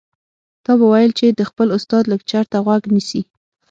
[0.65, 3.21] تا به ويل چې د خپل استاد لکچر ته غوږ نیسي.